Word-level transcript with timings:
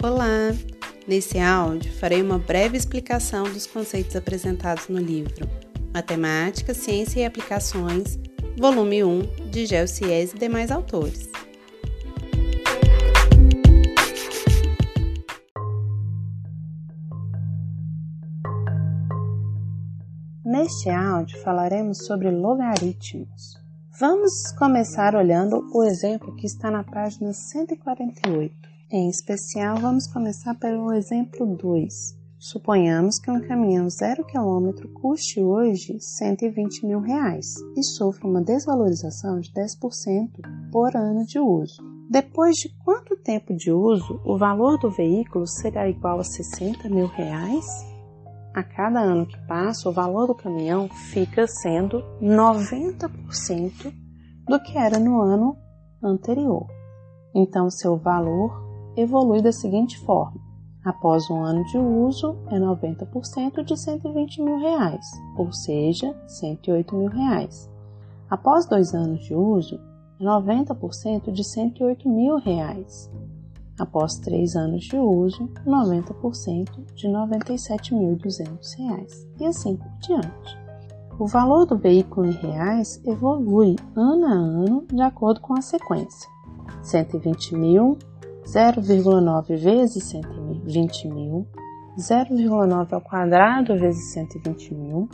Olá! 0.00 0.52
Nesse 1.08 1.40
áudio 1.40 1.92
farei 1.92 2.22
uma 2.22 2.38
breve 2.38 2.76
explicação 2.76 3.42
dos 3.52 3.66
conceitos 3.66 4.14
apresentados 4.14 4.86
no 4.86 4.98
livro 4.98 5.50
Matemática, 5.92 6.72
Ciência 6.72 7.18
e 7.18 7.24
Aplicações, 7.24 8.16
volume 8.56 9.02
1, 9.02 9.50
de 9.50 9.66
Gelsies 9.66 10.32
e 10.32 10.38
demais 10.38 10.70
autores. 10.70 11.28
Neste 20.44 20.90
áudio 20.90 21.42
falaremos 21.42 22.06
sobre 22.06 22.30
logaritmos. 22.30 23.60
Vamos 23.98 24.52
começar 24.52 25.16
olhando 25.16 25.68
o 25.74 25.82
exemplo 25.82 26.36
que 26.36 26.46
está 26.46 26.70
na 26.70 26.84
página 26.84 27.32
148. 27.32 28.77
Em 28.90 29.10
especial, 29.10 29.76
vamos 29.76 30.06
começar 30.06 30.54
pelo 30.54 30.94
exemplo 30.94 31.44
2. 31.44 31.92
Suponhamos 32.38 33.18
que 33.18 33.30
um 33.30 33.46
caminhão 33.46 33.90
zero 33.90 34.24
quilômetro 34.24 34.88
custe 34.94 35.42
hoje 35.42 36.00
120 36.00 36.86
mil 36.86 37.00
reais 37.00 37.46
e 37.76 37.82
sofra 37.82 38.26
uma 38.26 38.40
desvalorização 38.40 39.40
de 39.40 39.52
10% 39.52 40.30
por 40.72 40.96
ano 40.96 41.26
de 41.26 41.38
uso. 41.38 41.82
Depois 42.08 42.56
de 42.56 42.70
quanto 42.82 43.14
tempo 43.16 43.54
de 43.54 43.70
uso, 43.70 44.22
o 44.24 44.38
valor 44.38 44.78
do 44.78 44.90
veículo 44.90 45.46
será 45.46 45.86
igual 45.86 46.20
a 46.20 46.24
60 46.24 46.88
mil 46.88 47.08
reais? 47.08 47.66
a 48.54 48.62
cada 48.64 48.98
ano 49.00 49.26
que 49.26 49.38
passa, 49.46 49.88
o 49.88 49.92
valor 49.92 50.26
do 50.26 50.34
caminhão 50.34 50.88
fica 50.88 51.46
sendo 51.46 52.02
90% 52.20 53.92
do 54.48 54.60
que 54.60 54.76
era 54.76 54.98
no 54.98 55.20
ano 55.20 55.56
anterior. 56.02 56.66
Então, 57.32 57.70
seu 57.70 57.96
valor 57.96 58.67
evolui 59.00 59.40
da 59.40 59.52
seguinte 59.52 59.98
forma: 60.00 60.40
após 60.84 61.30
um 61.30 61.42
ano 61.42 61.64
de 61.64 61.78
uso, 61.78 62.36
é 62.48 62.58
90% 62.58 63.62
de 63.62 63.76
120 63.76 64.42
mil 64.42 64.58
reais, 64.58 65.06
ou 65.36 65.52
seja, 65.52 66.14
108 66.26 66.96
mil 66.96 67.08
reais. 67.08 67.70
Após 68.28 68.66
dois 68.66 68.92
anos 68.94 69.24
de 69.24 69.34
uso, 69.34 69.80
é 70.20 70.24
90% 70.24 71.30
de 71.30 71.44
108 71.44 72.08
mil 72.08 72.38
reais, 72.38 73.08
após 73.78 74.18
três 74.18 74.56
anos 74.56 74.82
de 74.84 74.96
uso, 74.96 75.48
90% 75.64 76.92
de 76.94 77.06
R$ 77.06 77.12
97.200 77.12 79.28
e 79.40 79.46
assim 79.46 79.76
por 79.76 79.90
diante. 80.00 80.58
O 81.18 81.26
valor 81.26 81.64
do 81.64 81.76
veículo 81.76 82.26
em 82.26 82.32
reais 82.32 83.00
evolui 83.04 83.76
ano 83.96 84.26
a 84.26 84.32
ano 84.32 84.84
de 84.86 85.00
acordo 85.00 85.40
com 85.40 85.54
a 85.54 85.60
sequência. 85.60 86.28
120 86.82 87.56
mil, 87.56 87.98
0,9 88.54 89.56
vezes 89.56 90.04
120 90.04 91.08
mil, 91.08 91.46
0,9 91.98 92.92
ao 92.92 93.00
quadrado 93.00 93.78
vezes 93.78 94.12
120 94.12 94.74
mil, 94.74 95.08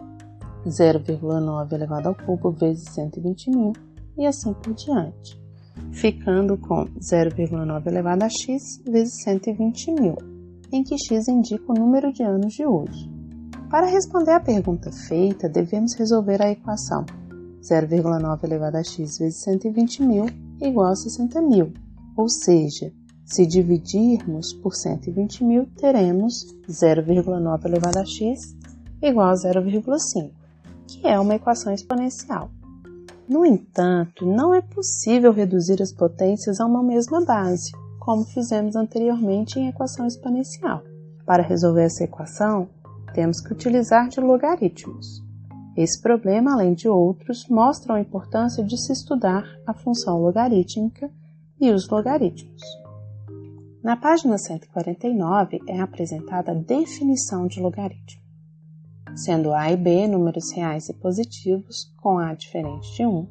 0,9 0.66 1.72
elevado 1.72 2.08
ao 2.08 2.14
cubo 2.14 2.50
vezes 2.50 2.88
120 2.94 3.50
mil 3.50 3.72
e 4.16 4.27
assim 4.27 4.52
por 4.55 4.74
diante 4.74 5.44
ficando 5.92 6.56
com 6.56 6.86
0,9 6.98 7.86
elevado 7.86 8.24
a 8.24 8.28
x 8.28 8.82
vezes 8.84 9.22
120 9.22 9.92
mil, 9.92 10.16
em 10.72 10.82
que 10.82 10.96
x 10.96 11.28
indica 11.28 11.72
o 11.72 11.74
número 11.74 12.12
de 12.12 12.22
anos 12.22 12.52
de 12.52 12.66
uso. 12.66 13.10
Para 13.70 13.86
responder 13.86 14.32
à 14.32 14.40
pergunta 14.40 14.90
feita, 15.08 15.48
devemos 15.48 15.94
resolver 15.94 16.40
a 16.42 16.50
equação 16.50 17.05
0,9 17.62 18.44
elevado 18.44 18.77
a 18.77 18.84
x 18.84 19.18
vezes 19.18 19.42
120 19.42 20.02
mil 20.02 20.27
igual 20.60 20.92
a 20.92 20.96
60 20.96 21.42
mil, 21.42 21.72
ou 22.16 22.28
seja, 22.28 22.92
se 23.25 23.47
dividirmos 23.47 24.53
por 24.53 24.75
120 24.75 25.44
mil, 25.44 25.67
teremos 25.77 26.44
0,9 26.69 27.64
elevado 27.64 27.98
a 27.98 28.05
x 28.05 28.55
igual 29.03 29.28
a 29.28 29.34
0,5, 29.34 30.30
que 30.86 31.07
é 31.07 31.18
uma 31.18 31.34
equação 31.34 31.73
exponencial. 31.73 32.51
No 33.29 33.45
entanto, 33.45 34.27
não 34.27 34.55
é 34.55 34.61
possível 34.61 35.33
reduzir 35.33 35.80
as 35.83 35.92
potências 35.92 36.61
a 36.61 36.67
uma 36.67 36.83
mesma 36.83 37.24
base, 37.24 37.73
como 37.98 38.24
fizemos 38.24 38.77
anteriormente 38.77 39.58
em 39.58 39.68
equação 39.68 40.07
exponencial. 40.07 40.83
Para 41.24 41.42
resolver 41.42 41.84
essa 41.84 42.05
equação, 42.05 42.68
temos 43.14 43.40
que 43.40 43.52
utilizar 43.52 44.08
de 44.08 44.20
logaritmos. 44.20 45.24
Esse 45.74 46.01
problema, 46.01 46.52
além 46.52 46.74
de 46.74 46.89
outros, 46.89 47.48
mostra 47.48 47.95
a 47.95 48.01
importância 48.01 48.63
de 48.63 48.77
se 48.77 48.92
estudar 48.92 49.45
a 49.67 49.73
função 49.73 50.20
logarítmica 50.20 51.11
e 51.58 51.70
os 51.70 51.89
logaritmos. 51.89 52.83
Na 53.84 53.96
página 53.96 54.39
149 54.39 55.61
é 55.68 55.78
apresentada 55.78 56.52
a 56.52 56.55
definição 56.55 57.46
de 57.46 57.61
logaritmo 57.61 58.24
sendo 59.17 59.52
A 59.52 59.70
e 59.70 59.77
B 59.77 60.08
números 60.08 60.50
reais 60.52 60.89
e 60.89 60.95
positivos, 60.95 61.92
com 62.00 62.18
A 62.18 62.34
diferente 62.34 62.96
de 62.96 63.06
1, 63.06 63.28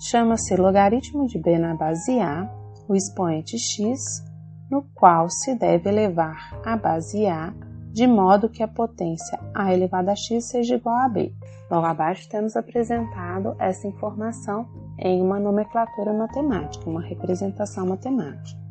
chama-se 0.00 0.56
logaritmo 0.56 1.26
de 1.26 1.38
B 1.38 1.58
na 1.58 1.74
base 1.74 2.18
A 2.18 2.50
o 2.88 2.94
expoente 2.94 3.56
x, 3.58 4.22
no 4.70 4.82
qual 4.94 5.30
se 5.30 5.54
deve 5.54 5.88
elevar 5.88 6.60
a 6.64 6.76
base 6.76 7.26
A 7.26 7.54
de 7.92 8.06
modo 8.06 8.48
que 8.48 8.62
a 8.62 8.68
potência 8.68 9.38
a 9.54 9.72
elevada 9.72 10.10
a 10.10 10.16
x 10.16 10.48
seja 10.48 10.74
igual 10.74 10.96
a 10.96 11.08
b. 11.08 11.32
Logo 11.70 11.86
abaixo 11.86 12.28
temos 12.28 12.56
apresentado 12.56 13.54
essa 13.58 13.86
informação 13.86 14.66
em 14.98 15.22
uma 15.22 15.38
nomenclatura 15.38 16.12
matemática, 16.12 16.90
uma 16.90 17.00
representação 17.00 17.86
matemática. 17.86 18.63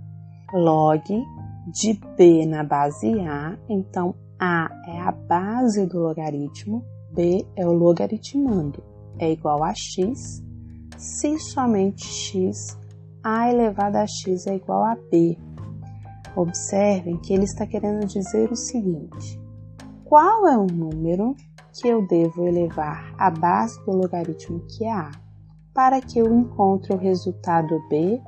Log 0.53 1.03
de 1.67 1.99
b 2.15 2.45
na 2.45 2.63
base 2.63 3.19
a, 3.21 3.57
então 3.67 4.13
a 4.39 4.69
é 4.87 4.99
a 4.99 5.11
base 5.11 5.85
do 5.87 5.99
logaritmo, 5.99 6.83
B 7.11 7.45
é 7.55 7.65
o 7.65 7.71
logaritmando, 7.71 8.83
é 9.17 9.31
igual 9.31 9.63
a 9.63 9.73
x, 9.73 10.43
se 10.97 11.39
somente 11.39 12.05
x, 12.05 12.77
a 13.23 13.49
elevado 13.49 13.97
a 13.97 14.05
x 14.05 14.45
é 14.47 14.55
igual 14.55 14.83
a 14.83 14.95
b. 14.95 15.37
Observem 16.35 17.17
que 17.17 17.33
ele 17.33 17.45
está 17.45 17.65
querendo 17.65 18.05
dizer 18.05 18.51
o 18.51 18.55
seguinte: 18.55 19.39
qual 20.03 20.47
é 20.47 20.57
o 20.57 20.67
número 20.67 21.35
que 21.73 21.87
eu 21.87 22.05
devo 22.07 22.47
elevar 22.47 23.13
à 23.17 23.31
base 23.31 23.83
do 23.85 23.91
logaritmo 23.91 24.59
que 24.67 24.85
é 24.85 24.91
a, 24.91 25.11
para 25.73 26.01
que 26.01 26.19
eu 26.19 26.31
encontre 26.31 26.93
o 26.93 26.97
resultado 26.97 27.81
b, 27.89 28.21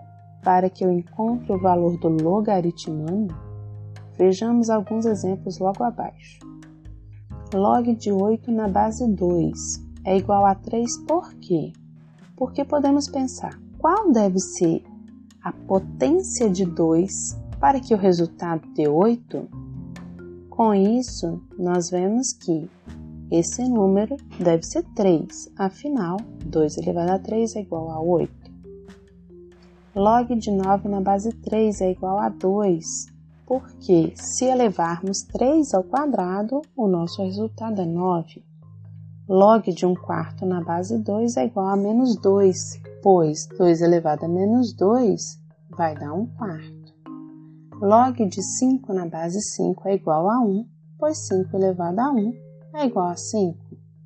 para 0.45 0.69
que 0.69 0.85
eu 0.85 0.91
encontre 0.91 1.51
o 1.51 1.59
valor 1.59 1.97
do 1.97 2.07
logaritmando? 2.07 3.35
Vejamos 4.15 4.69
alguns 4.69 5.07
exemplos 5.07 5.57
logo 5.57 5.83
abaixo. 5.83 6.39
Log 7.51 7.95
de 7.95 8.11
8 8.11 8.51
na 8.51 8.67
base 8.67 9.05
2 9.07 9.83
é 10.05 10.15
igual 10.15 10.45
a 10.45 10.53
3 10.53 10.99
por 11.07 11.33
quê? 11.35 11.73
Porque 12.37 12.63
podemos 12.63 13.07
pensar 13.07 13.59
qual 13.79 14.11
deve 14.11 14.37
ser 14.39 14.83
a 15.41 15.51
potência 15.51 16.47
de 16.49 16.63
2 16.63 17.37
para 17.59 17.79
que 17.79 17.95
o 17.95 17.97
resultado 17.97 18.67
dê 18.75 18.87
8? 18.87 19.49
Com 20.49 20.75
isso, 20.75 21.41
nós 21.57 21.89
vemos 21.89 22.33
que 22.33 22.69
esse 23.31 23.67
número 23.67 24.15
deve 24.39 24.63
ser 24.63 24.83
3, 24.95 25.51
afinal, 25.57 26.17
2 26.45 26.77
elevado 26.77 27.11
a 27.11 27.19
3 27.19 27.55
é 27.55 27.61
igual 27.61 27.89
a 27.89 27.99
8. 27.99 28.44
Log 29.95 30.35
de 30.35 30.51
9 30.51 30.89
na 30.89 30.99
base 30.99 31.31
3 31.31 31.79
é 31.79 31.91
igual 31.91 32.19
a 32.19 32.27
2, 32.27 32.85
porque 33.47 34.11
se 34.17 34.43
elevarmos 34.43 35.23
3 35.23 35.73
ao 35.73 35.85
quadrado, 35.85 36.61
o 36.75 36.85
nosso 36.85 37.23
resultado 37.23 37.79
é 37.79 37.85
9. 37.85 38.43
Log 39.25 39.71
de 39.71 39.85
1 39.85 39.95
quarto 39.95 40.45
na 40.45 40.61
base 40.61 40.97
2 40.97 41.37
é 41.37 41.45
igual 41.45 41.67
a 41.67 41.77
menos 41.77 42.17
2, 42.17 42.57
pois 43.01 43.47
2 43.57 43.81
elevado 43.81 44.25
a 44.25 44.27
menos 44.27 44.73
2 44.73 45.39
vai 45.69 45.97
dar 45.97 46.13
1 46.13 46.25
quarto. 46.25 46.93
Log 47.81 48.25
de 48.25 48.43
5 48.43 48.91
na 48.91 49.05
base 49.05 49.41
5 49.41 49.87
é 49.87 49.95
igual 49.95 50.29
a 50.29 50.41
1, 50.41 50.67
pois 50.99 51.25
5 51.25 51.55
elevado 51.55 51.99
a 51.99 52.11
1 52.11 52.33
é 52.73 52.85
igual 52.85 53.07
a 53.07 53.15
5. 53.15 53.57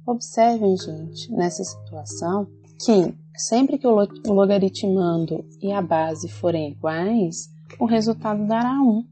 Observem, 0.05 0.77
gente, 0.77 1.31
nessa 1.31 1.63
situação, 1.63 2.47
que 2.79 3.17
sempre 3.39 3.77
que 3.77 3.87
o 3.87 4.05
logaritmando 4.27 5.45
e 5.61 5.71
a 5.71 5.81
base 5.81 6.27
forem 6.27 6.71
iguais, 6.71 7.49
o 7.79 7.85
resultado 7.85 8.45
dará 8.45 8.73
1 8.81 9.03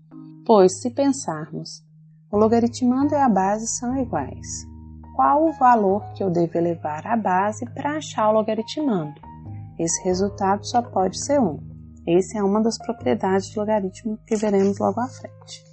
Pois, 0.46 0.80
se 0.80 0.90
pensarmos, 0.90 1.84
o 2.32 2.38
logaritmando 2.38 3.14
e 3.14 3.18
a 3.18 3.28
base 3.28 3.68
são 3.68 3.98
iguais. 3.98 4.66
Qual 5.14 5.46
o 5.46 5.52
valor 5.54 6.02
que 6.14 6.24
eu 6.24 6.30
devo 6.30 6.58
elevar 6.58 7.06
à 7.06 7.18
base 7.18 7.66
para 7.74 7.98
achar 7.98 8.30
o 8.30 8.34
logaritmando? 8.34 9.20
Esse 9.78 10.02
resultado 10.04 10.66
só 10.66 10.82
pode 10.82 11.20
ser 11.20 11.42
1. 11.42 11.60
Essa 12.08 12.40
é 12.40 12.44
uma 12.44 12.62
das 12.62 12.78
propriedades 12.78 13.50
de 13.50 13.60
logaritmo 13.60 14.18
que 14.26 14.38
veremos 14.38 14.80
logo 14.80 15.02
à 15.02 15.08
frente. 15.08 15.64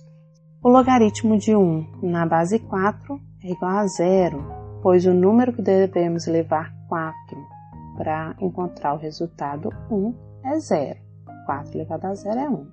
O 0.61 0.69
logaritmo 0.69 1.39
de 1.39 1.55
1 1.55 2.01
na 2.03 2.27
base 2.27 2.59
4 2.59 3.21
é 3.45 3.51
igual 3.53 3.79
a 3.79 3.87
zero, 3.87 4.45
pois 4.83 5.07
o 5.07 5.15
número 5.15 5.53
que 5.53 5.63
devemos 5.63 6.27
levar 6.27 6.75
4 6.89 7.54
para 7.97 8.37
encontrar 8.41 8.95
o 8.95 8.99
resultado 8.99 9.71
1 9.91 10.15
é 10.45 10.59
zero. 10.61 11.01
4 11.47 11.75
elevado 11.75 12.07
a 12.07 12.15
zero 12.15 12.41
é 12.41 12.49
1. 12.49 12.67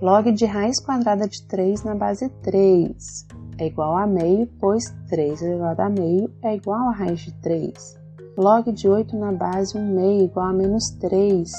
Log 0.00 0.32
de 0.32 0.44
raiz 0.44 0.80
quadrada 0.80 1.28
de 1.28 1.42
3 1.46 1.84
na 1.84 1.94
base 1.94 2.28
3 2.42 3.26
é 3.58 3.66
igual 3.66 3.96
a 3.96 4.06
meio, 4.06 4.46
pois 4.58 4.84
3 5.08 5.40
elevado 5.42 5.80
a 5.80 5.88
meio 5.88 6.30
é 6.42 6.56
igual 6.56 6.88
a 6.88 6.92
raiz 6.92 7.20
de 7.20 7.32
3. 7.40 8.00
Log 8.36 8.72
de 8.72 8.88
8 8.88 9.16
na 9.16 9.32
base 9.32 9.78
1 9.78 9.94
meio 9.94 10.22
é 10.22 10.24
igual 10.24 10.46
a 10.46 10.52
menos 10.52 10.90
3, 10.98 11.50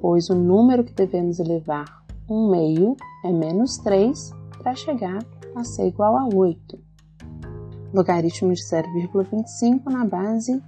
pois 0.00 0.30
o 0.30 0.34
número 0.34 0.84
que 0.84 0.94
devemos 0.94 1.38
elevar 1.38 2.02
1 2.28 2.50
meio 2.50 2.96
é 3.24 3.32
menos 3.32 3.76
3 3.78 4.30
para 4.62 4.74
chegar 4.74 5.22
a 5.54 5.64
ser 5.64 5.88
igual 5.88 6.16
a 6.16 6.26
8. 6.26 6.78
Logaritmo 7.92 8.52
de 8.52 8.62
0,25 8.62 9.84
na 9.90 10.04
base 10.04 10.60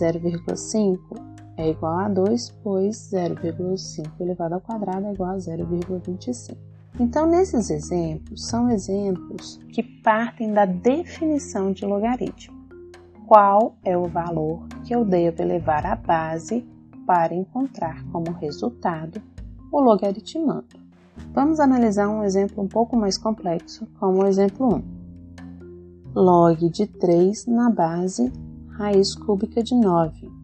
0,5 0.00 1.27
é 1.58 1.70
igual 1.70 1.98
a 1.98 2.08
2, 2.08 2.50
pois 2.62 3.10
0,5 3.12 4.08
elevado 4.20 4.54
ao 4.54 4.60
quadrado 4.60 5.06
é 5.06 5.12
igual 5.12 5.32
a 5.32 5.36
0,25. 5.36 6.56
Então, 7.00 7.26
nesses 7.26 7.68
exemplos, 7.68 8.46
são 8.46 8.70
exemplos 8.70 9.60
que 9.68 9.82
partem 9.82 10.52
da 10.52 10.64
definição 10.64 11.72
de 11.72 11.84
logaritmo. 11.84 12.56
Qual 13.26 13.76
é 13.84 13.96
o 13.98 14.06
valor 14.06 14.66
que 14.84 14.94
eu 14.94 15.04
devo 15.04 15.42
elevar 15.42 15.84
à 15.84 15.96
base 15.96 16.64
para 17.04 17.34
encontrar 17.34 18.04
como 18.10 18.30
resultado 18.32 19.20
o 19.70 19.80
logaritmando? 19.80 20.88
Vamos 21.34 21.60
analisar 21.60 22.08
um 22.08 22.22
exemplo 22.22 22.62
um 22.62 22.68
pouco 22.68 22.96
mais 22.96 23.18
complexo, 23.18 23.86
como 23.98 24.22
o 24.22 24.26
exemplo 24.26 24.76
1. 24.76 24.98
Log 26.14 26.68
de 26.70 26.86
3 26.86 27.46
na 27.46 27.68
base 27.68 28.32
raiz 28.70 29.14
cúbica 29.14 29.62
de 29.62 29.74
9. 29.74 30.37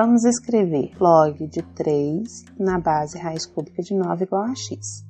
Vamos 0.00 0.24
escrever 0.24 0.92
log 1.00 1.44
de 1.48 1.60
3 1.60 2.44
na 2.56 2.78
base 2.78 3.18
raiz 3.18 3.44
cúbica 3.44 3.82
de 3.82 3.96
9 3.96 4.26
igual 4.26 4.44
a 4.44 4.54
x. 4.54 5.04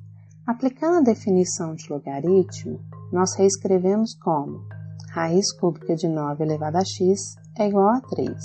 Aplicando 0.47 0.97
a 0.97 1.01
definição 1.01 1.75
de 1.75 1.87
logaritmo, 1.91 2.79
nós 3.11 3.35
reescrevemos 3.35 4.15
como 4.15 4.65
raiz 5.11 5.53
cúbica 5.59 5.95
de 5.95 6.07
9 6.07 6.43
elevado 6.43 6.77
a 6.77 6.83
x 6.83 7.35
é 7.59 7.67
igual 7.67 7.89
a 7.89 8.01
3. 8.01 8.35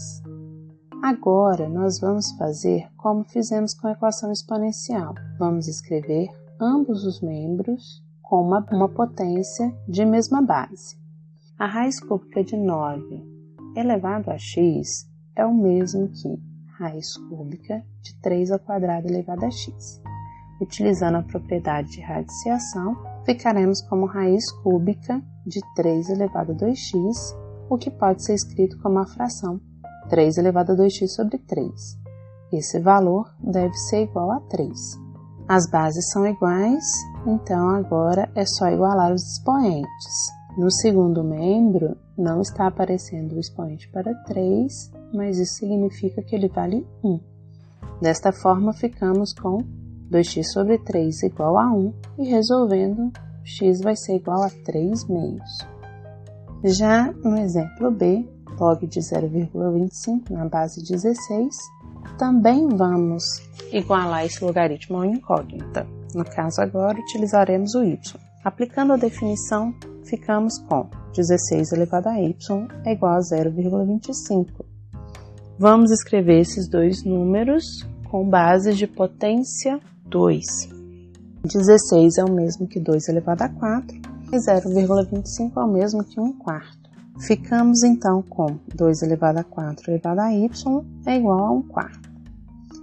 Agora, 1.03 1.67
nós 1.67 1.99
vamos 1.99 2.31
fazer 2.37 2.91
como 2.95 3.25
fizemos 3.25 3.73
com 3.73 3.87
a 3.87 3.93
equação 3.93 4.31
exponencial. 4.31 5.15
Vamos 5.39 5.67
escrever 5.67 6.29
ambos 6.61 7.07
os 7.07 7.23
membros 7.23 8.05
com 8.21 8.43
uma, 8.43 8.63
uma 8.71 8.91
potência 8.91 9.75
de 9.89 10.05
mesma 10.05 10.43
base. 10.43 10.95
A 11.59 11.67
raiz 11.67 11.99
cúbica 12.01 12.45
de 12.45 12.59
9 12.59 13.33
elevado 13.75 14.31
a 14.31 14.37
x 14.37 15.14
é 15.37 15.45
o 15.45 15.55
mesmo 15.55 16.09
que 16.09 16.39
raiz 16.79 17.17
cúbica 17.29 17.85
de 18.03 18.15
3 18.21 18.51
ao 18.51 18.59
quadrado 18.59 19.09
elevado 19.09 19.45
a 19.45 19.51
x. 19.51 20.01
Utilizando 20.61 21.17
a 21.17 21.23
propriedade 21.23 21.91
de 21.91 22.01
radiciação, 22.01 22.97
ficaremos 23.25 23.83
como 23.83 24.07
raiz 24.07 24.51
cúbica 24.63 25.23
de 25.47 25.61
3 25.75 26.11
elevado 26.11 26.53
a 26.53 26.55
2x, 26.55 27.37
o 27.69 27.77
que 27.77 27.91
pode 27.91 28.25
ser 28.25 28.35
escrito 28.35 28.79
como 28.81 28.99
a 28.99 29.07
fração 29.07 29.61
3 30.09 30.39
elevado 30.39 30.73
a 30.73 30.77
2x 30.77 31.09
sobre 31.09 31.39
3. 31.39 31.73
Esse 32.53 32.79
valor 32.79 33.35
deve 33.41 33.75
ser 33.75 34.05
igual 34.05 34.31
a 34.33 34.41
3. 34.41 34.71
As 35.49 35.69
bases 35.71 36.11
são 36.11 36.27
iguais, 36.27 36.85
então 37.27 37.71
agora 37.71 38.31
é 38.35 38.45
só 38.47 38.69
igualar 38.69 39.13
os 39.13 39.23
expoentes. 39.23 40.33
No 40.57 40.71
segundo 40.71 41.25
membro, 41.25 41.97
não 42.17 42.41
está 42.41 42.67
aparecendo 42.69 43.35
o 43.35 43.41
expoente 43.41 43.91
para 43.91 44.15
3, 44.25 44.93
mas 45.15 45.39
isso 45.39 45.55
significa 45.55 46.23
que 46.23 46.35
ele 46.35 46.49
vale 46.49 46.87
1. 47.03 47.21
Desta 48.01 48.33
forma, 48.33 48.73
ficamos 48.73 49.33
com 49.33 49.65
2x 50.11 50.45
sobre 50.53 50.79
3 50.79 51.23
igual 51.23 51.59
a 51.59 51.73
1 51.73 51.93
e 52.19 52.29
resolvendo, 52.29 53.13
x 53.45 53.81
vai 53.81 53.97
ser 53.97 54.17
igual 54.17 54.43
a 54.43 54.51
3 54.51 55.09
meios. 55.09 55.51
Já 56.65 57.13
no 57.13 57.37
exemplo 57.39 57.91
B, 57.91 58.29
log 58.59 58.87
de 58.87 59.01
0,25 59.01 60.31
na 60.31 60.47
base 60.47 60.83
16, 60.83 61.55
também 62.19 62.69
vamos 62.69 63.25
igualar 63.73 64.25
esse 64.25 64.45
logaritmo 64.45 64.99
ao 64.99 65.05
incógnita. 65.05 65.87
No 66.15 66.25
caso 66.25 66.61
agora, 66.61 66.99
utilizaremos 66.99 67.75
o 67.75 67.83
y. 67.83 67.99
Aplicando 68.45 68.93
a 68.93 68.97
definição, 68.97 69.75
ficamos 70.05 70.59
com 70.59 70.89
16 71.15 71.73
elevado 71.73 72.09
a 72.09 72.21
y 72.21 72.37
é 72.85 72.93
igual 72.93 73.15
a 73.15 73.21
0,25. 73.21 74.74
Vamos 75.57 75.93
escrever 75.93 76.41
esses 76.41 76.69
dois 76.69 77.05
números 77.05 77.87
com 78.11 78.29
bases 78.29 78.77
de 78.77 78.89
potência 78.89 79.79
2. 80.07 80.45
16 81.45 82.19
é 82.19 82.25
o 82.25 82.33
mesmo 82.33 82.67
que 82.67 82.81
2 82.81 83.09
elevado 83.09 83.43
a 83.43 83.49
4 83.49 83.97
e 84.33 84.37
0,25 84.37 85.53
é 85.57 85.61
o 85.61 85.69
mesmo 85.69 86.03
que 86.03 86.21
1 86.21 86.33
quarto. 86.39 86.91
Ficamos 87.21 87.85
então 87.85 88.21
com 88.21 88.59
2 88.75 89.03
elevado 89.03 89.39
a 89.39 89.45
4 89.45 89.93
elevado 89.93 90.23
a 90.23 90.33
y 90.33 90.51
é 91.07 91.17
igual 91.19 91.45
a 91.45 91.53
1 91.53 91.63
quarto. 91.63 92.11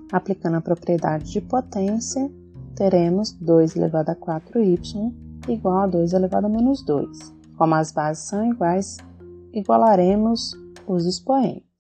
Aplicando 0.10 0.56
a 0.56 0.62
propriedade 0.62 1.30
de 1.30 1.42
potência, 1.42 2.32
teremos 2.74 3.34
2 3.34 3.76
elevado 3.76 4.12
a 4.12 4.16
4y 4.16 5.14
igual 5.50 5.80
a 5.80 5.88
2 5.88 6.14
elevado 6.14 6.46
a 6.46 6.50
menos 6.50 6.86
2. 6.86 7.34
Como 7.58 7.76
as 7.76 7.92
bases 7.92 8.30
são 8.30 8.46
iguais, 8.46 8.96
igualaremos 9.54 10.54
os 10.88 11.06
expoentes. 11.06 11.71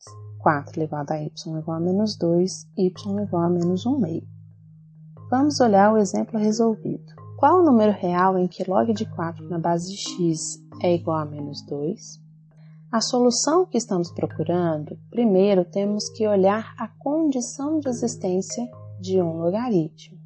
4 0.42 0.74
elevado 0.76 1.14
a 1.14 1.22
y 1.22 1.32
igual 1.46 1.78
a 1.78 1.80
menos 1.80 2.18
2, 2.18 2.68
y 2.76 2.88
igual 2.88 3.46
a 3.46 3.50
menos 3.50 3.86
1 3.86 4.00
meio. 4.00 4.28
Vamos 5.30 5.62
olhar 5.62 5.94
o 5.94 5.98
exemplo 5.98 6.40
resolvido. 6.40 7.14
Qual 7.38 7.62
o 7.62 7.64
número 7.64 7.92
real 7.92 8.38
em 8.38 8.48
que 8.48 8.70
log 8.70 8.94
de 8.94 9.06
4 9.06 9.48
na 9.50 9.58
base 9.58 9.90
de 9.90 9.98
x 9.98 10.62
é 10.82 10.94
igual 10.94 11.20
a 11.20 11.26
menos 11.26 11.62
2? 11.66 12.22
A 12.92 13.00
solução 13.00 13.66
que 13.66 13.78
estamos 13.78 14.12
procurando, 14.12 15.00
primeiro 15.10 15.64
temos 15.64 16.10
que 16.10 16.28
olhar 16.28 16.74
a 16.78 16.88
condição 16.88 17.80
de 17.80 17.88
existência 17.88 18.70
de 19.00 19.22
um 19.22 19.38
logaritmo. 19.38 20.20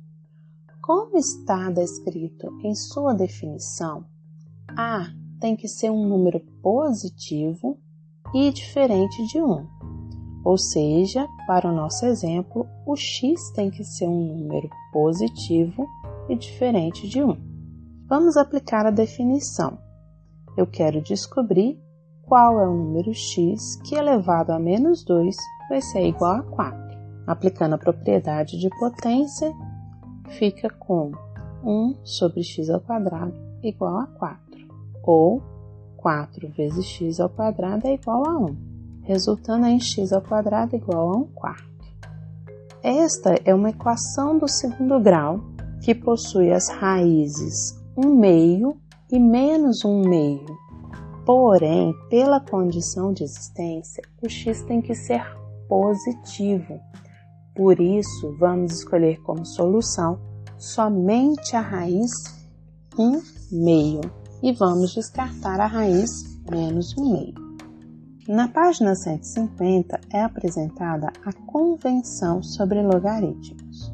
Como 0.81 1.15
está 1.17 1.69
descrito 1.69 2.51
em 2.63 2.73
sua 2.73 3.13
definição, 3.13 4.05
a 4.75 5.07
tem 5.39 5.55
que 5.55 5.67
ser 5.67 5.91
um 5.91 6.07
número 6.07 6.39
positivo 6.61 7.79
e 8.33 8.51
diferente 8.51 9.25
de 9.27 9.39
1. 9.39 9.74
Ou 10.45 10.59
seja, 10.59 11.27
para 11.47 11.67
o 11.67 11.75
nosso 11.75 12.05
exemplo, 12.05 12.67
o 12.85 12.95
x 12.95 13.49
tem 13.55 13.71
que 13.71 13.83
ser 13.83 14.07
um 14.07 14.37
número 14.37 14.69
positivo 14.93 15.87
e 16.29 16.35
diferente 16.35 17.09
de 17.09 17.23
1. 17.23 17.35
Vamos 18.07 18.37
aplicar 18.37 18.85
a 18.85 18.91
definição. 18.91 19.79
Eu 20.55 20.67
quero 20.67 21.01
descobrir 21.01 21.81
qual 22.21 22.59
é 22.59 22.67
o 22.67 22.75
número 22.75 23.11
x 23.11 23.75
que 23.77 23.95
elevado 23.95 24.51
a 24.51 24.59
menos 24.59 25.03
2 25.03 25.35
vai 25.67 25.81
ser 25.81 26.05
igual 26.07 26.35
a 26.35 26.43
4. 26.43 26.95
Aplicando 27.25 27.73
a 27.73 27.79
propriedade 27.79 28.59
de 28.59 28.69
potência, 28.77 29.51
fica 30.29 30.69
com 30.69 31.11
1 31.63 32.05
sobre 32.05 32.43
x 32.43 32.69
ao 32.69 32.81
quadrado 32.81 33.33
igual 33.63 33.97
a 33.97 34.05
4, 34.05 34.39
ou 35.03 35.41
4 35.97 36.47
vezes 36.49 36.85
x 36.85 37.19
ao 37.19 37.29
quadrado 37.29 37.87
é 37.87 37.95
igual 37.95 38.23
a 38.27 38.37
1 38.37 38.74
resultando 39.05 39.65
em 39.67 39.79
x 39.79 40.11
igual 40.11 41.13
a 41.13 41.17
1 41.17 41.23
quarto. 41.33 41.75
Esta 42.83 43.39
é 43.45 43.53
uma 43.53 43.69
equação 43.69 44.37
do 44.37 44.47
segundo 44.47 44.99
grau 44.99 45.39
que 45.81 45.95
possui 45.95 46.51
as 46.51 46.67
raízes 46.69 47.79
1 47.97 48.07
meio 48.15 48.77
e 49.11 49.19
menos 49.19 49.85
1 49.85 50.01
meio. 50.07 50.65
Porém, 51.25 51.93
pela 52.09 52.39
condição 52.39 53.11
de 53.11 53.23
existência, 53.23 54.03
o 54.21 54.29
x 54.29 54.61
tem 54.63 54.81
que 54.81 54.93
ser 54.93 55.23
positivo. 55.67 56.79
Por 57.55 57.79
isso, 57.79 58.35
vamos 58.39 58.73
escolher 58.73 59.21
como 59.21 59.45
solução 59.45 60.19
somente 60.57 61.55
a 61.55 61.61
raiz 61.61 62.11
1 62.97 63.21
meio 63.51 64.01
e 64.43 64.51
vamos 64.51 64.93
descartar 64.93 65.59
a 65.59 65.65
raiz 65.65 66.39
menos 66.49 66.95
1 66.97 67.11
meio. 67.11 67.44
Na 68.27 68.47
página 68.47 68.95
150 68.95 70.01
é 70.11 70.23
apresentada 70.23 71.13
a 71.23 71.31
convenção 71.31 72.41
sobre 72.41 72.81
logaritmos. 72.81 73.93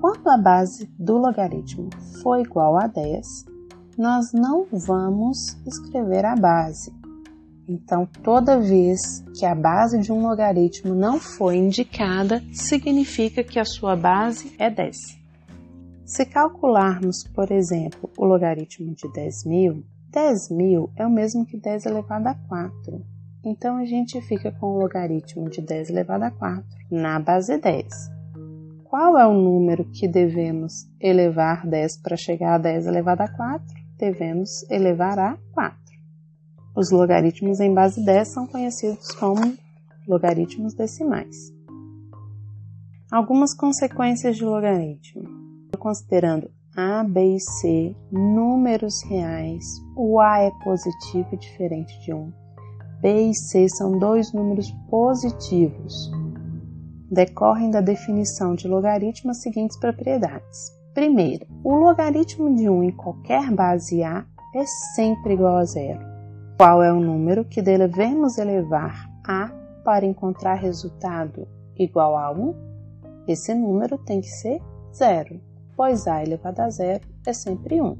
Quando 0.00 0.28
a 0.28 0.36
base 0.36 0.90
do 0.98 1.16
logaritmo 1.16 1.88
for 2.20 2.40
igual 2.40 2.76
a 2.76 2.88
10, 2.88 3.44
nós 3.96 4.32
não 4.32 4.66
vamos 4.72 5.56
escrever 5.64 6.24
a 6.24 6.34
base. 6.34 6.92
Então, 7.68 8.08
toda 8.24 8.58
vez 8.58 9.20
que 9.38 9.46
a 9.46 9.54
base 9.54 10.00
de 10.00 10.10
um 10.10 10.20
logaritmo 10.20 10.92
não 10.92 11.20
for 11.20 11.52
indicada, 11.52 12.42
significa 12.52 13.44
que 13.44 13.60
a 13.60 13.64
sua 13.64 13.94
base 13.94 14.52
é 14.58 14.68
10. 14.68 14.96
Se 16.04 16.26
calcularmos, 16.26 17.22
por 17.22 17.52
exemplo, 17.52 18.10
o 18.18 18.24
logaritmo 18.24 18.92
de 18.96 19.06
10.000, 19.06 19.84
10.000 20.10 20.90
é 20.96 21.06
o 21.06 21.10
mesmo 21.10 21.46
que 21.46 21.56
10 21.56 21.86
elevado 21.86 22.26
a 22.26 22.34
4. 22.34 23.19
Então 23.44 23.76
a 23.76 23.84
gente 23.84 24.20
fica 24.20 24.52
com 24.52 24.66
o 24.66 24.78
logaritmo 24.78 25.48
de 25.48 25.62
10 25.62 25.90
elevado 25.90 26.24
a 26.24 26.30
4 26.30 26.64
na 26.90 27.18
base 27.18 27.56
10. 27.56 28.20
qual 28.84 29.16
é 29.16 29.26
o 29.26 29.32
número 29.32 29.84
que 29.84 30.08
devemos 30.08 30.88
elevar 31.00 31.66
10 31.66 31.98
para 31.98 32.16
chegar 32.16 32.54
a 32.54 32.58
10 32.58 32.86
elevado 32.86 33.22
a 33.22 33.28
4? 33.28 33.64
Devemos 33.96 34.68
elevar 34.68 35.18
a 35.18 35.38
4. 35.54 35.78
Os 36.76 36.90
logaritmos 36.90 37.60
em 37.60 37.72
base 37.72 38.04
10 38.04 38.28
são 38.28 38.46
conhecidos 38.46 39.12
como 39.12 39.54
logaritmos 40.06 40.74
decimais. 40.74 41.52
Algumas 43.10 43.54
consequências 43.54 44.36
de 44.36 44.44
logaritmo. 44.44 45.28
Considerando 45.78 46.50
A, 46.76 47.02
B 47.02 47.36
e 47.36 47.40
C 47.40 47.96
números 48.12 49.02
reais, 49.04 49.64
o 49.96 50.20
A 50.20 50.40
é 50.40 50.50
positivo 50.62 51.28
e 51.32 51.36
diferente 51.36 51.98
de 52.00 52.12
1. 52.12 52.32
B 53.00 53.30
e 53.30 53.34
C 53.34 53.66
são 53.66 53.98
dois 53.98 54.30
números 54.32 54.70
positivos. 54.90 56.10
Decorrem 57.10 57.70
da 57.70 57.80
definição 57.80 58.54
de 58.54 58.68
logaritmo 58.68 59.30
as 59.30 59.40
seguintes 59.40 59.78
propriedades. 59.78 60.70
Primeira, 60.92 61.46
o 61.64 61.74
logaritmo 61.74 62.54
de 62.54 62.68
1 62.68 62.82
em 62.82 62.90
qualquer 62.90 63.50
base 63.52 64.02
A 64.02 64.26
é 64.54 64.66
sempre 64.94 65.32
igual 65.32 65.56
a 65.56 65.64
zero. 65.64 66.00
Qual 66.58 66.82
é 66.82 66.92
o 66.92 67.00
número 67.00 67.42
que 67.44 67.62
devemos 67.62 68.36
elevar 68.36 69.08
a 69.26 69.50
para 69.82 70.04
encontrar 70.04 70.56
resultado 70.56 71.48
igual 71.78 72.18
a 72.18 72.30
1? 72.30 72.54
Esse 73.26 73.54
número 73.54 73.96
tem 73.96 74.20
que 74.20 74.28
ser 74.28 74.60
zero, 74.94 75.40
pois 75.74 76.06
a 76.06 76.22
elevado 76.22 76.60
a 76.60 76.68
zero 76.68 77.08
é 77.26 77.32
sempre 77.32 77.80
1. 77.80 77.96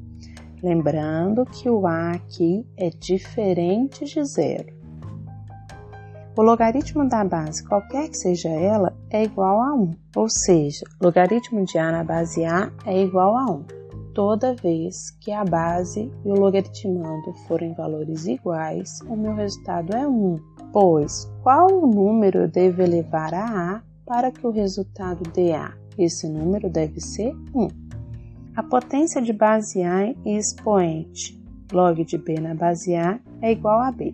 Lembrando 0.62 1.46
que 1.46 1.70
o 1.70 1.86
a 1.86 2.10
aqui 2.10 2.66
é 2.76 2.90
diferente 2.90 4.04
de 4.04 4.22
zero. 4.24 4.79
O 6.40 6.42
logaritmo 6.42 7.06
da 7.06 7.22
base, 7.22 7.62
qualquer 7.68 8.08
que 8.08 8.16
seja 8.16 8.48
ela, 8.48 8.96
é 9.10 9.24
igual 9.24 9.60
a 9.60 9.74
1, 9.74 9.90
ou 10.16 10.26
seja, 10.26 10.86
logaritmo 10.98 11.66
de 11.66 11.76
a 11.76 11.92
na 11.92 12.02
base 12.02 12.46
a 12.46 12.72
é 12.86 13.02
igual 13.02 13.36
a 13.36 13.44
1. 13.44 13.64
Toda 14.14 14.54
vez 14.54 15.10
que 15.20 15.32
a 15.32 15.44
base 15.44 16.10
e 16.24 16.30
o 16.30 16.34
logaritmando 16.34 17.34
forem 17.46 17.74
valores 17.74 18.26
iguais, 18.26 19.00
o 19.02 19.14
meu 19.14 19.34
resultado 19.34 19.94
é 19.94 20.08
1, 20.08 20.40
pois 20.72 21.30
qual 21.42 21.66
o 21.70 21.86
número 21.86 22.38
eu 22.38 22.48
devo 22.48 22.80
elevar 22.80 23.34
a 23.34 23.74
a 23.74 23.82
para 24.06 24.30
que 24.30 24.46
o 24.46 24.50
resultado 24.50 25.30
dê 25.34 25.52
a? 25.52 25.74
Esse 25.98 26.26
número 26.26 26.70
deve 26.70 27.02
ser 27.02 27.36
1. 27.54 27.68
A 28.56 28.62
potência 28.62 29.20
de 29.20 29.34
base 29.34 29.82
a 29.82 30.06
e 30.24 30.38
expoente 30.38 31.38
log 31.72 32.04
de 32.04 32.18
b 32.18 32.40
na 32.40 32.54
base 32.54 32.94
a 32.94 33.20
é 33.42 33.52
igual 33.52 33.80
a 33.80 33.92
b. 33.92 34.10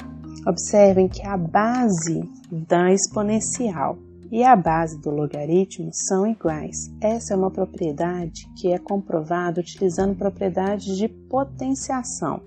Observem 0.47 1.09
que 1.09 1.26
a 1.26 1.37
base 1.37 2.23
da 2.53 2.93
exponencial 2.93 3.99
e 4.31 4.45
a 4.45 4.55
base 4.55 5.00
do 5.00 5.11
logaritmo 5.11 5.91
são 5.93 6.25
iguais. 6.25 6.88
Essa 7.00 7.35
é 7.35 7.37
uma 7.37 7.50
propriedade 7.50 8.49
que 8.57 8.73
é 8.73 8.79
comprovada 8.79 9.61
utilizando 9.61 10.15
propriedades 10.15 10.97
de 10.97 11.09
potenciação. 11.09 12.41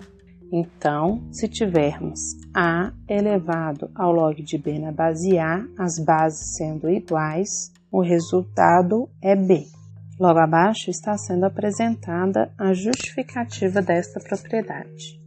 Então, 0.51 1.21
se 1.29 1.47
tivermos 1.49 2.19
a 2.55 2.93
elevado 3.07 3.91
ao 3.93 4.13
log 4.13 4.41
de 4.41 4.57
b 4.57 4.79
na 4.79 4.93
base 4.93 5.37
a, 5.37 5.65
as 5.77 5.99
bases 6.03 6.55
sendo 6.55 6.89
iguais, 6.89 7.71
o 7.91 8.01
resultado 8.01 9.09
é 9.21 9.35
b. 9.35 9.65
Logo 10.17 10.39
abaixo 10.39 10.89
está 10.89 11.17
sendo 11.17 11.45
apresentada 11.45 12.49
a 12.57 12.73
justificativa 12.73 13.81
desta 13.81 14.21
propriedade 14.21 15.18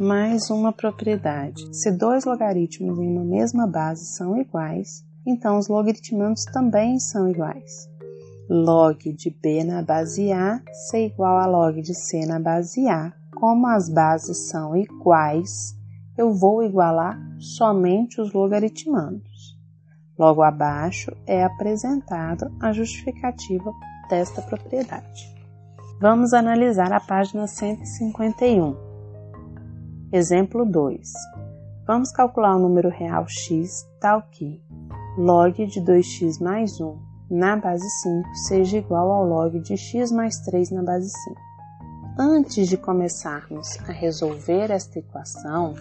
mais 0.00 0.50
uma 0.50 0.72
propriedade. 0.72 1.68
Se 1.74 1.90
dois 1.90 2.24
logaritmos 2.24 2.98
em 2.98 3.08
uma 3.08 3.24
mesma 3.24 3.66
base 3.66 4.06
são 4.06 4.36
iguais, 4.36 5.04
então 5.26 5.58
os 5.58 5.68
logaritmandos 5.68 6.44
também 6.46 6.98
são 6.98 7.28
iguais. 7.28 7.88
Log 8.48 9.12
de 9.12 9.30
b 9.30 9.64
na 9.64 9.82
base 9.82 10.32
A 10.32 10.60
ser 10.88 11.06
igual 11.06 11.38
a 11.38 11.46
log 11.46 11.80
de 11.80 11.94
c 11.94 12.26
na 12.26 12.38
base 12.38 12.88
A. 12.88 13.12
Como 13.34 13.66
as 13.66 13.88
bases 13.88 14.48
são 14.48 14.76
iguais, 14.76 15.74
eu 16.16 16.32
vou 16.32 16.62
igualar 16.62 17.18
somente 17.38 18.20
os 18.20 18.32
logaritmandos. 18.32 19.58
Logo 20.18 20.42
abaixo 20.42 21.10
é 21.26 21.42
apresentada 21.42 22.50
a 22.60 22.72
justificativa 22.72 23.72
desta 24.08 24.42
propriedade. 24.42 25.34
Vamos 26.00 26.32
analisar 26.32 26.92
a 26.92 27.00
página 27.00 27.46
151. 27.46 28.83
Exemplo 30.16 30.64
2. 30.64 31.12
Vamos 31.88 32.12
calcular 32.12 32.54
o 32.54 32.60
número 32.60 32.88
real 32.88 33.26
x 33.28 33.84
tal 34.00 34.22
que 34.30 34.62
log 35.18 35.66
de 35.66 35.80
2x 35.80 36.40
mais 36.40 36.80
1 36.80 36.96
na 37.28 37.56
base 37.56 37.90
5 38.02 38.34
seja 38.46 38.78
igual 38.78 39.10
ao 39.10 39.26
log 39.26 39.58
de 39.58 39.76
x 39.76 40.12
mais 40.12 40.38
3 40.42 40.70
na 40.70 40.84
base 40.84 41.10
5. 41.10 41.40
Antes 42.16 42.68
de 42.68 42.76
começarmos 42.76 43.76
a 43.88 43.90
resolver 43.90 44.70
esta 44.70 45.00
equação, 45.00 45.74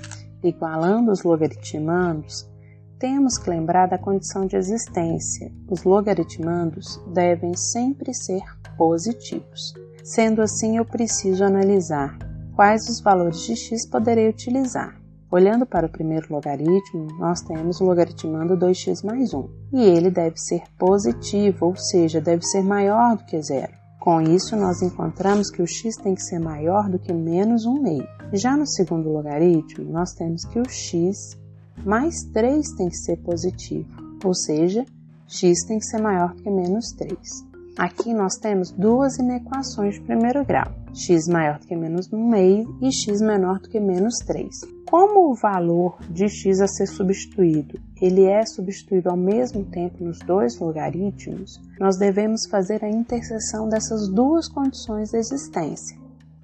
igualando 0.44 1.12
os 1.12 1.22
logaritmandos, 1.22 2.50
temos 2.98 3.38
que 3.38 3.52
lembrar 3.52 3.86
da 3.86 4.00
condição 4.00 4.48
de 4.48 4.56
existência. 4.56 5.54
Os 5.70 5.84
logaritmandos 5.84 7.00
devem 7.14 7.54
sempre 7.56 8.16
ser 8.16 8.42
positivos. 8.76 9.76
Sendo 10.04 10.42
assim, 10.42 10.78
eu 10.78 10.86
preciso 10.86 11.44
analisar 11.44 12.33
quais 12.56 12.88
os 12.90 13.02
valores 13.02 13.42
de 13.42 13.56
x 13.56 13.88
poderei 13.90 14.30
utilizar. 14.30 14.96
Olhando 15.32 15.66
para 15.66 15.88
o 15.88 15.90
primeiro 15.90 16.28
logaritmo, 16.30 17.08
nós 17.18 17.42
temos 17.42 17.82
o 17.82 17.86
logaritmando 17.86 18.56
2x 18.56 19.04
mais 19.04 19.34
1, 19.34 19.50
e 19.74 19.82
ele 19.82 20.12
deve 20.12 20.38
ser 20.38 20.62
positivo, 20.78 21.66
ou 21.66 21.76
seja, 21.76 22.22
deve 22.22 22.44
ser 22.44 22.62
maior 22.62 23.18
do 23.18 23.26
que 23.26 23.42
zero. 23.42 23.74
Com 24.00 24.22
isso, 24.22 24.56
nós 24.56 24.82
encontramos 24.82 25.50
que 25.50 25.62
o 25.62 25.68
x 25.68 25.96
tem 25.96 26.14
que 26.14 26.22
ser 26.22 26.38
maior 26.38 26.88
do 26.90 27.00
que 27.00 27.12
menos 27.12 27.66
1 27.66 27.82
meio. 27.82 28.08
Já 28.32 28.56
no 28.56 28.68
segundo 28.68 29.10
logaritmo, 29.10 29.92
nós 29.92 30.14
temos 30.14 30.46
que 30.46 30.60
o 30.60 30.70
x 30.70 31.36
mais 31.84 32.24
3 32.32 32.76
tem 32.76 32.90
que 32.90 32.98
ser 32.98 33.18
positivo, 33.18 33.90
ou 34.24 34.36
seja, 34.36 34.86
x 35.28 35.66
tem 35.66 35.80
que 35.80 35.86
ser 35.86 36.02
maior 36.02 36.36
que 36.36 36.50
menos 36.50 36.92
3. 36.92 37.18
Aqui 37.78 38.14
nós 38.14 38.36
temos 38.36 38.70
duas 38.70 39.18
inequações 39.18 39.96
de 39.96 40.02
primeiro 40.02 40.46
grau, 40.46 40.72
x 40.94 41.28
maior 41.28 41.58
do 41.58 41.66
que 41.66 41.76
menos 41.76 42.12
1 42.14 42.30
meio 42.30 42.78
e 42.80 42.92
x 42.92 43.20
menor 43.20 43.60
do 43.60 43.68
que 43.68 43.80
menos 43.80 44.20
3. 44.28 44.48
Como 44.88 45.32
o 45.32 45.34
valor 45.34 45.98
de 46.08 46.30
x 46.30 46.62
a 46.62 46.68
ser 46.68 46.86
substituído, 46.86 47.80
ele 48.00 48.26
é 48.26 48.46
substituído 48.46 49.10
ao 49.10 49.18
mesmo 49.18 49.66
tempo 49.66 50.04
nos 50.04 50.20
dois 50.20 50.60
logaritmos, 50.60 51.60
nós 51.80 51.98
devemos 51.98 52.46
fazer 52.48 52.86
a 52.86 52.90
interseção 52.90 53.68
dessas 53.68 54.08
duas 54.08 54.48
condições 54.48 55.10
de 55.10 55.18
existência, 55.18 55.98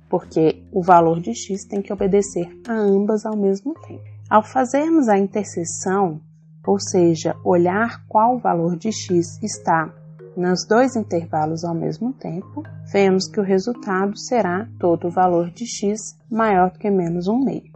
porque 0.09 0.63
o 0.71 0.81
valor 0.81 1.21
de 1.21 1.35
x 1.35 1.63
tem 1.63 1.79
que 1.79 1.93
obedecer 1.93 2.49
a 2.67 2.73
ambas 2.73 3.23
ao 3.23 3.37
mesmo 3.37 3.75
tempo. 3.85 4.03
Ao 4.27 4.41
fazermos 4.41 5.07
a 5.07 5.19
interseção, 5.19 6.19
ou 6.65 6.79
seja, 6.79 7.35
olhar 7.43 8.03
qual 8.07 8.39
valor 8.39 8.75
de 8.75 8.91
x 8.91 9.39
está 9.43 9.93
nos 10.39 10.65
dois 10.65 10.95
intervalos 10.95 11.65
ao 11.65 11.75
mesmo 11.75 12.13
tempo, 12.13 12.63
vemos 12.93 13.27
que 13.27 13.41
o 13.41 13.43
resultado 13.43 14.17
será 14.17 14.69
todo 14.79 15.07
o 15.07 15.11
valor 15.11 15.51
de 15.51 15.65
x 15.65 15.99
maior 16.31 16.71
do 16.71 16.79
que 16.79 16.89
menos 16.89 17.27
1 17.27 17.43
meio. 17.43 17.73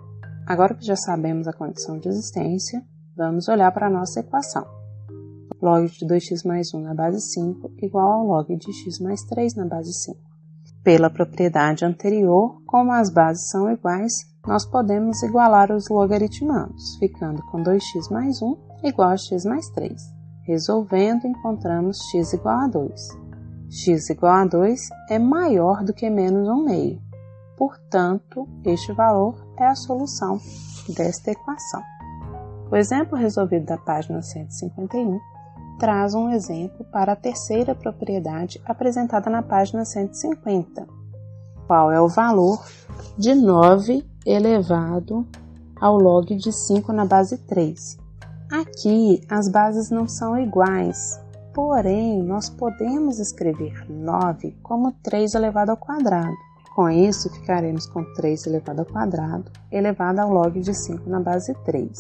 Agora 0.47 0.73
que 0.73 0.85
já 0.85 0.95
sabemos 0.95 1.45
a 1.45 1.51
condição 1.51 1.99
de 1.99 2.07
existência, 2.07 2.81
vamos 3.17 3.49
olhar 3.49 3.69
para 3.73 3.87
a 3.87 3.89
nossa 3.89 4.21
equação. 4.21 4.65
Log 5.61 5.87
de 5.87 6.05
2x 6.05 6.45
mais 6.45 6.73
1 6.73 6.81
na 6.81 6.93
base 6.93 7.19
5 7.33 7.69
igual 7.81 8.11
ao 8.11 8.25
log 8.27 8.55
de 8.55 8.71
x 8.71 8.99
mais 8.99 9.21
3 9.23 9.55
na 9.55 9.65
base 9.65 9.91
5. 10.05 10.17
Pela 10.83 11.09
propriedade 11.09 11.83
anterior, 11.83 12.61
como 12.65 12.93
as 12.93 13.09
bases 13.09 13.49
são 13.49 13.69
iguais, 13.71 14.13
nós 14.47 14.65
podemos 14.65 15.21
igualar 15.21 15.69
os 15.69 15.89
logaritmandos, 15.89 16.97
ficando 16.97 17.41
com 17.43 17.61
2x 17.61 18.09
mais 18.09 18.41
1 18.41 18.55
igual 18.83 19.09
a 19.09 19.17
x 19.17 19.43
mais 19.43 19.67
3. 19.69 20.22
Resolvendo, 20.45 21.25
encontramos 21.25 21.97
x 22.11 22.33
igual 22.33 22.59
a 22.59 22.67
2. 22.67 23.01
x 23.69 24.09
igual 24.09 24.33
a 24.33 24.45
2 24.45 24.89
é 25.09 25.17
maior 25.17 25.85
do 25.85 25.93
que 25.93 26.09
menos 26.09 26.49
1 26.49 26.63
meio. 26.65 27.01
Portanto, 27.57 28.45
este 28.65 28.91
valor 28.91 29.35
é 29.57 29.65
a 29.65 29.75
solução 29.75 30.37
desta 30.89 31.31
equação. 31.31 31.81
O 32.69 32.75
exemplo 32.75 33.17
resolvido 33.17 33.67
da 33.67 33.77
página 33.77 34.21
151 34.21 35.17
traz 35.79 36.13
um 36.13 36.29
exemplo 36.29 36.85
para 36.91 37.13
a 37.13 37.15
terceira 37.15 37.73
propriedade 37.73 38.61
apresentada 38.65 39.29
na 39.29 39.41
página 39.41 39.85
150, 39.85 40.85
qual 41.67 41.89
é 41.89 42.01
o 42.01 42.09
valor 42.09 42.61
de 43.17 43.33
9 43.33 44.05
elevado 44.25 45.25
ao 45.79 45.97
log 45.97 46.35
de 46.35 46.51
5 46.51 46.91
na 46.91 47.05
base 47.05 47.37
3. 47.37 48.02
Aqui 48.53 49.19
as 49.27 49.49
bases 49.49 49.89
não 49.89 50.07
são 50.07 50.37
iguais, 50.37 51.19
porém 51.55 52.21
nós 52.21 52.51
podemos 52.51 53.17
escrever 53.17 53.83
9 53.89 54.55
como 54.61 54.91
3 55.01 55.33
elevado 55.33 55.71
ao 55.71 55.77
quadrado. 55.77 56.37
Com 56.75 56.87
isso, 56.87 57.31
ficaremos 57.31 57.87
com 57.87 58.03
3 58.13 58.45
elevado 58.45 58.81
ao 58.81 58.85
quadrado 58.85 59.51
elevado 59.71 60.19
ao 60.19 60.31
log 60.31 60.59
de 60.59 60.71
5 60.71 61.09
na 61.09 61.19
base 61.19 61.51
3. 61.65 61.97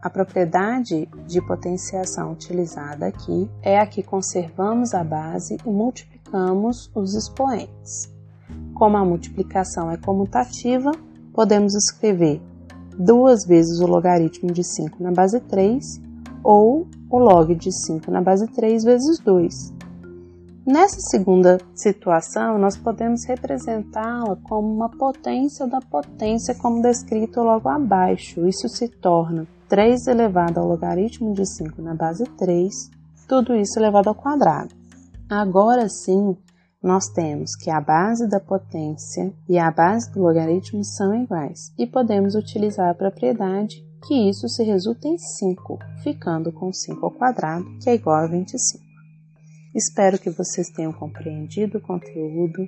A 0.00 0.08
propriedade 0.08 1.06
de 1.26 1.46
potenciação 1.46 2.32
utilizada 2.32 3.06
aqui 3.06 3.46
é 3.60 3.78
a 3.78 3.86
que 3.86 4.02
conservamos 4.02 4.94
a 4.94 5.04
base 5.04 5.58
e 5.66 5.68
multiplicamos 5.68 6.90
os 6.94 7.14
expoentes. 7.14 8.10
Como 8.72 8.96
a 8.96 9.04
multiplicação 9.04 9.90
é 9.90 9.98
comutativa, 9.98 10.92
podemos 11.34 11.74
escrever 11.74 12.40
duas 12.98 13.46
vezes 13.46 13.80
o 13.80 13.86
logaritmo 13.86 14.52
de 14.52 14.64
5 14.64 15.02
na 15.02 15.12
base 15.12 15.38
3 15.40 16.00
ou 16.42 16.86
o 17.10 17.18
log 17.18 17.54
de 17.54 17.70
5 17.72 18.10
na 18.10 18.20
base 18.20 18.46
3 18.48 18.84
vezes 18.84 19.18
2. 19.20 19.78
Nessa 20.66 21.00
segunda 21.00 21.58
situação, 21.74 22.58
nós 22.58 22.76
podemos 22.76 23.24
representá-la 23.24 24.36
como 24.42 24.70
uma 24.70 24.90
potência 24.90 25.66
da 25.66 25.80
potência, 25.80 26.54
como 26.54 26.82
descrito 26.82 27.40
logo 27.40 27.70
abaixo. 27.70 28.46
Isso 28.46 28.68
se 28.68 28.86
torna 28.86 29.46
3 29.68 30.08
elevado 30.08 30.60
ao 30.60 30.68
logaritmo 30.68 31.32
de 31.32 31.46
5 31.46 31.80
na 31.80 31.94
base 31.94 32.24
3, 32.36 32.90
tudo 33.26 33.54
isso 33.54 33.78
elevado 33.78 34.08
ao 34.08 34.14
quadrado. 34.14 34.74
Agora 35.30 35.88
sim, 35.88 36.36
nós 36.82 37.08
temos 37.08 37.56
que 37.56 37.70
a 37.70 37.80
base 37.80 38.28
da 38.28 38.38
potência 38.38 39.32
e 39.48 39.58
a 39.58 39.70
base 39.70 40.12
do 40.12 40.20
logaritmo 40.20 40.84
são 40.84 41.14
iguais 41.14 41.72
e 41.76 41.86
podemos 41.86 42.34
utilizar 42.34 42.88
a 42.88 42.94
propriedade 42.94 43.84
que 44.06 44.28
isso 44.28 44.48
se 44.48 44.62
resulta 44.62 45.08
em 45.08 45.18
5, 45.18 45.78
ficando 46.02 46.52
com 46.52 46.72
5 46.72 47.04
ao 47.04 47.10
quadrado, 47.10 47.66
que 47.82 47.90
é 47.90 47.94
igual 47.94 48.24
a 48.24 48.26
25. 48.28 48.84
Espero 49.74 50.18
que 50.18 50.30
vocês 50.30 50.68
tenham 50.70 50.92
compreendido 50.92 51.78
o 51.78 51.80
conteúdo. 51.80 52.66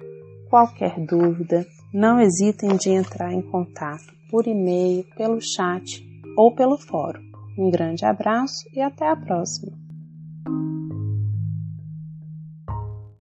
Qualquer 0.49 0.99
dúvida, 1.07 1.65
não 1.95 2.21
hesitem 2.21 2.77
de 2.77 2.91
entrar 2.91 3.33
em 3.33 3.43
contato 3.43 4.13
por 4.31 4.47
e-mail, 4.47 5.05
pelo 5.17 5.41
chat 5.41 6.05
ou 6.37 6.55
pelo 6.55 6.77
fórum. 6.77 7.23
Um 7.57 7.71
grande 7.71 8.05
abraço 8.05 8.69
e 8.75 8.81
até 8.81 9.09
a 9.09 9.17
próxima! 9.17 9.73